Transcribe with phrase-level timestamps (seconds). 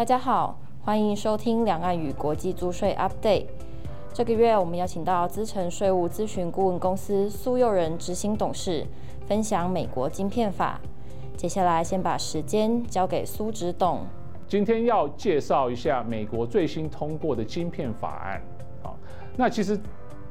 [0.00, 3.44] 大家好，欢迎收听两岸与国际租税 Update。
[4.14, 8.86] 这个月我们邀请到资诚税务咨询顾问公司苏佑仁执行董事，
[9.26, 10.80] 分享美国晶片法。
[11.36, 14.00] 接下来先把时间交给苏执董。
[14.48, 18.40] 今天要介绍一下美国最新通过的晶片法案。
[18.82, 18.96] 好，
[19.36, 19.78] 那其实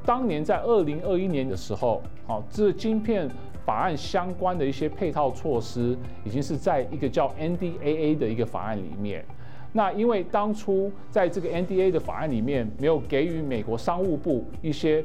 [0.04, 3.30] 当年在二零二一年的时候，好，这晶片
[3.64, 9.24] 法案相关的一些配套措施，已经是在一个叫 NDAA 的一个法案里面。
[9.72, 15.04] 那因为当初在这个 NDA 的法案里面没有给予美国商务部一些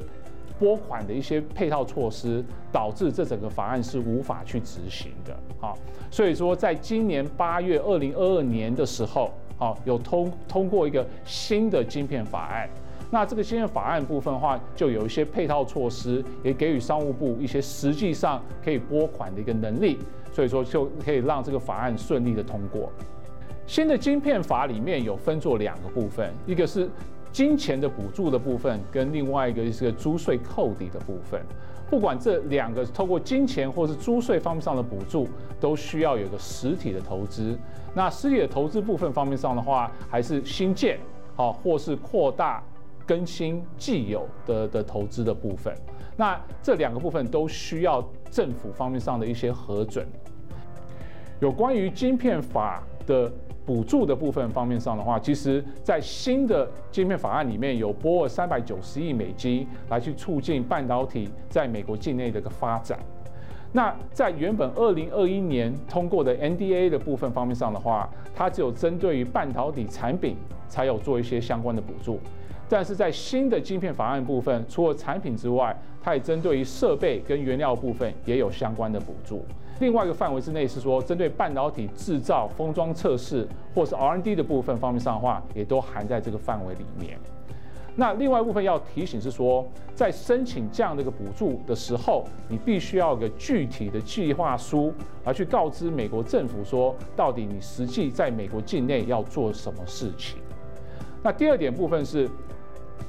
[0.58, 5.36] 拨款的一些配套措施，导致这整个法案是无法去执行的。
[5.60, 5.78] 好，
[6.10, 12.68] 所以说在今年八月二零二二年的时候，好，有通通过一个新的晶片法案。
[13.08, 19.96] 那这个芯片法案部分的话，就有一些配套措施，也给予商务部一些实际上可以拨款的一个能力，
[20.32, 22.90] 所以说就可以让这个法案顺利的通过。
[23.66, 26.88] 新的晶片法里面有分作两个部分，一个是
[27.32, 31.42] 金钱的补助的部分，跟另外一个是个租税扣抵的部分。
[31.90, 35.28] 不管这两个透过金钱或是租税方面上的补助，
[35.60, 37.58] 都需要有个实体的投资。
[37.92, 40.98] 那实体的投资部分方面上的话，还是新建
[41.34, 42.62] 好，或是扩大
[43.04, 45.74] 更新既有的的投资的部分。
[46.16, 50.06] 那这两个部分都需要政府方面上的一些核准。
[51.40, 53.32] 有关于晶片法的。
[53.66, 62.96] 补助的部分方面上的话，其实，在新的晶片法案里面有拨了三百九十亿美金来去促进半导体在美国境内的一个发展。
[63.72, 70.36] 那在原本二零二一年通过的 NDA 的部分方面上的话，它只有针对于半导体产品
[70.68, 72.20] 才有做一些相关的补助。
[72.68, 79.44] 但是在新的晶片法案部分，除了产品之外，它也针对于设备跟原料部分也有相关的补助。
[79.78, 87.18] 另外一个范围之内是说，针对半导体制造、封装测试或是 R&D 的部分方面上的话，也都含在这个范围里面。
[87.94, 94.92] 那另外一部分要提醒是说，在申请这样的一个补助的时候，你必须要有个具体的计划书，
[95.24, 100.38] 来去告知美国政府说，到底你实际在美国境内要做什么事情。
[101.22, 102.28] 那第二点部分是。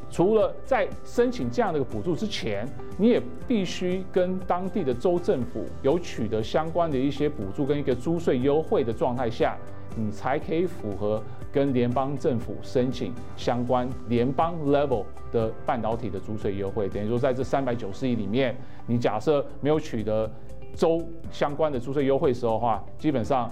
[0.09, 9.57] 除了在申请这样的一个补助之前，你也必须跟当地的州政府有取得相关的一些补助跟一个租税优惠的状态下，
[9.96, 16.88] 你才可以符合跟联邦政府申请相关联邦 level 的半导体的租税优惠。
[16.88, 20.31] 等于说，在这三百九十亿里面，你假设没有取得
[20.73, 23.51] 州相关的租税优惠的时候的话，基本上。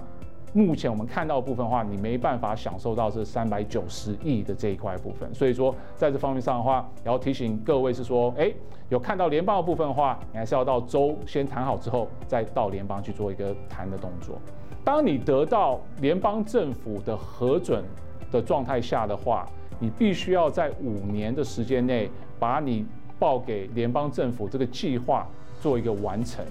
[0.55, 8.49] 目前我们看到的部分的话，你没办法享受到这三百九十亿的这一块部分，所以说在这方面上的话，也要提醒各位是说，哎，
[8.87, 14.37] 有看到联邦的部分的话，你还是要到州先谈好之后，再到联邦去做一个谈的动作。
[14.81, 17.83] 当你得到联邦政府的核准
[18.31, 19.45] 的状态下的话，
[19.77, 22.85] 你必须要在五年的时间内，把你
[23.19, 25.27] 报给联邦政府这个计划
[25.59, 26.45] 做一个完成，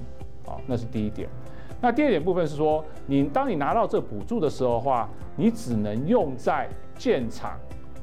[0.47, 1.28] 啊，那是第一点。
[1.81, 7.59] 那第二点部分是说，你当你拿到这补助的时候的话，你只能用在建厂，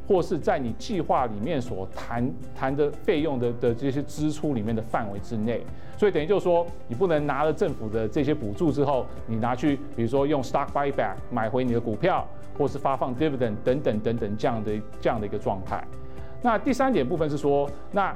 [0.08, 5.66] 或是在你计划里面所谈谈的费用的的这些支出里面的范围之内。
[5.98, 12.28] 所以等于就是说，你不能拿了政府的这些补助之后，你拿去比如说用 stock buyback 买回你的股票，
[12.58, 15.84] 或是发放 dividend 等等等等这样的这样的一个状态。
[16.42, 18.16] 那第三点部分是说，那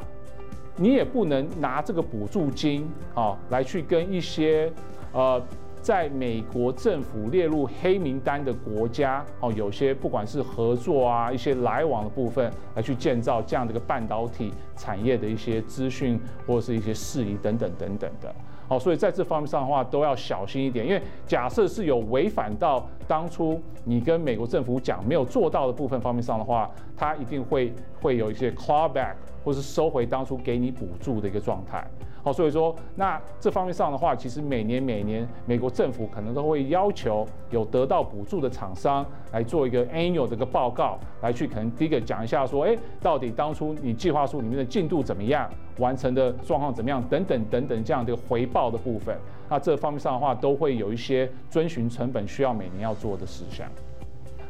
[0.78, 4.72] 你也不能拿这个补助金啊来去跟一些。
[5.14, 5.42] 呃，
[5.82, 18.36] 在美国政府列入黑名单的国家，哦，有些不管是合作啊，一些来往的部分，来去建造这样的一个半导体产业的一些资讯或者是一些事宜等等等等的，
[18.68, 27.72] 好，所以在这方面上的话都要小心一点，因为假设是有违反到当初你跟美国政府讲没有做到的部分方面上的话，它一定会
[28.02, 31.86] 会有一些 clawback 或是收回当初给你补助的一个状态。
[32.26, 49.16] 好，所以说，那这方面上的话，其实每年每年美国政府可能都会要求有得到补助的厂商来做一个 annual 的一个报告，来去可能第一个讲一下说，哎，到底当初你计划书里面的进度怎么样，完成的状况怎么样，等等等等这样的回报的部分，
[49.48, 53.68] 那这方面上的话，都会有一些遵循成本需要每年要做的事项。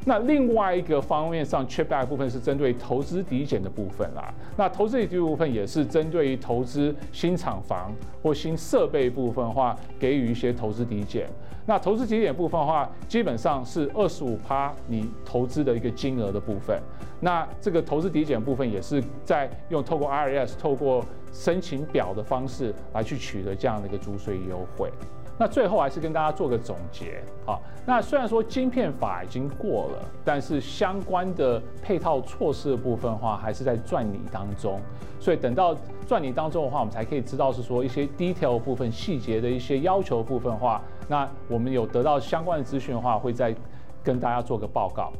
[0.07, 4.31] 那另外一个方面上，CHIPS Act 部分是针对投资抵减的部分啦。
[4.55, 7.91] 那投资抵减部分也是针对于投资新厂房
[8.21, 11.27] 或新设备部分的话，给予一些投资抵减。
[11.65, 16.79] 那投资抵减部分的话，基本上是二十五趴你投资的一个金额的部分。
[17.19, 21.03] 那这个投资抵减部分也是在用透过 IRS 透过
[21.33, 24.91] 申请表的方式来去取得这样的一个租税优惠。
[25.37, 34.79] 那最后还是跟大家做个总结，好，那虽然说晶片法已经过了，但是相关的配套措施的部分的话，还是在撰拟当中。
[35.19, 35.75] 所以等到
[36.07, 43.53] 撰拟当中的话，我们才可以知道是说一些 detail 部分细节的一些要求部分的话，那我们有得到相关的资讯的话，会再
[44.01, 45.11] 跟大家做个报告。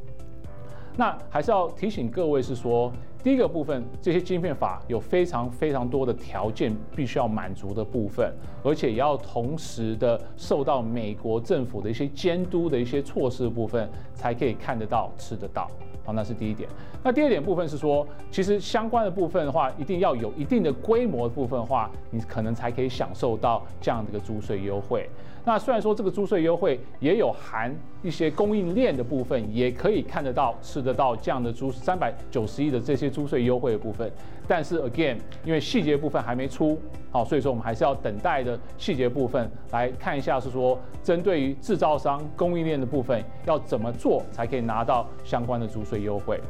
[0.96, 2.90] 那还是要提醒各位是说。
[3.26, 8.32] 第一个部分，这些晶片法有非常非常多的条件必须要满足的部分，
[8.64, 15.68] 而且也要同时的受到美国政府的一些监督的一些措施的部分，才可以看得到、吃得到。
[16.04, 16.70] 好，那是第一点。
[17.04, 25.10] 那第二点部分是说，其实相关的部分的话，一定要有一定的规模的部分的话，你可能才可以享受到这样的一个租税优惠。
[25.44, 34.12] 那虽然说这个租税优惠也有含一些供应链的部分，也可以看得到、吃得到这样的租三百九十亿的这些租税优惠的部分，
[34.46, 35.16] 但是 again，
[35.46, 36.78] 因为细节部分还没出，
[37.10, 46.42] 好，所以说我们还是要等待的细节部分来看一下，是说针对于制造商供应链的部分要怎么做才可以拿到相关的租税优惠。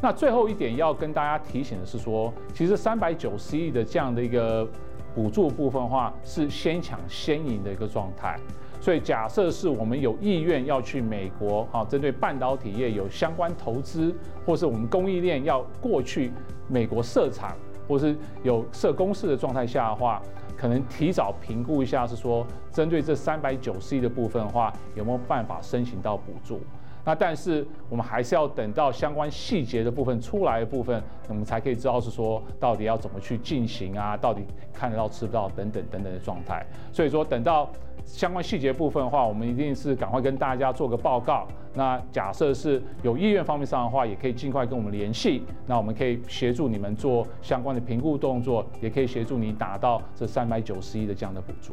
[0.00, 4.68] 那最后一点要跟大家提醒的是说，其实三百九十亿的这样的一个。
[5.12, 8.38] 补助部分的话是先抢先赢的一个状态，
[8.80, 14.14] 所以假设是我们有意愿要去美国，哈，针对半导体业有相关投资，
[14.46, 16.32] 或是我们供应链要过去
[16.66, 17.54] 美国设厂，
[17.86, 20.22] 或是有设公司的状态下的话，
[20.56, 26.60] 可能提早评估一下，是说针对这三百九十亿的部分的话，有没有办法申请到补助？
[27.04, 34.42] 那但是我们还是要等到相关细节的部分出来的部分，我们才可以知道是说到底要怎么去进行啊，到底
[34.72, 36.64] 看得到吃不到等等等等的状态。
[36.92, 37.70] 所以说等到
[38.04, 41.46] 相关细节部分的话，我们一定是赶快跟大家做个报告。
[41.72, 45.44] 那假设是有意愿方面上的话，也可以尽快跟我们联系。
[45.66, 51.72] 那我们可以协助你们做相关的评估动作，也可以协助你达到这三百九十亿的这样的补助。